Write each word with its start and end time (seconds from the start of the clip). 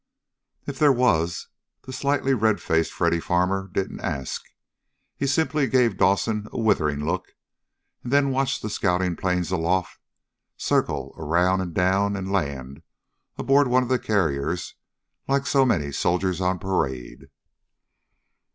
If 0.65 0.79
there 0.79 0.91
was, 0.91 1.49
the 1.83 1.93
slightly 1.93 2.33
red 2.33 2.59
faced 2.59 2.91
Freddy 2.91 3.19
Farmer 3.19 3.69
didn't 3.71 3.99
ask. 3.99 4.43
He 5.15 5.27
simply 5.27 5.67
gave 5.67 5.97
Dawson 5.97 6.47
a 6.51 6.59
withering 6.59 7.05
look 7.05 7.35
and 8.03 8.11
then 8.11 8.31
watched 8.31 8.63
the 8.63 8.71
scouting 8.71 9.15
planes 9.15 9.51
aloft 9.51 9.99
circle 10.57 11.13
around 11.19 11.61
and 11.61 11.75
down 11.75 12.15
and 12.15 12.31
land 12.31 12.81
aboard 13.37 13.67
one 13.67 13.83
of 13.83 13.89
the 13.89 13.99
carriers 13.99 14.73
like 15.27 15.45
so 15.45 15.65
many 15.67 15.91
soldiers 15.91 16.41
on 16.41 16.57
parade. 16.57 17.29